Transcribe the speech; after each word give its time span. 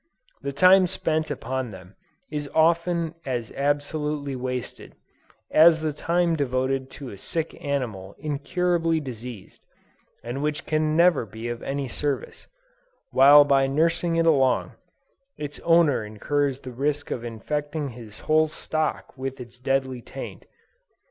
The 0.41 0.51
time 0.51 0.87
spent 0.87 1.29
upon 1.29 1.69
them 1.69 1.95
is 2.31 2.49
often 2.55 3.13
as 3.23 3.51
absolutely 3.51 4.35
wasted, 4.35 4.95
as 5.51 5.81
the 5.81 5.93
time 5.93 6.35
devoted 6.35 6.89
to 6.97 7.09
a 7.11 7.19
sick 7.19 7.55
animal 7.63 8.15
incurably 8.17 8.99
diseased, 8.99 9.63
and 10.23 10.41
which 10.41 10.65
can 10.65 10.97
never 10.97 11.23
be 11.27 11.49
of 11.49 11.61
any 11.61 11.87
service, 11.87 12.47
while 13.11 13.45
by 13.45 13.67
nursing 13.67 14.15
it 14.15 14.25
along, 14.25 14.71
its 15.37 15.59
owner 15.59 16.03
incurs 16.03 16.61
the 16.61 16.71
risk 16.73 17.11
of 17.11 17.23
infecting 17.23 17.89
his 17.89 18.21
whole 18.21 18.47
stock 18.47 19.15
with 19.15 19.39
its 19.39 19.59
deadly 19.59 20.01
taint. 20.01 20.47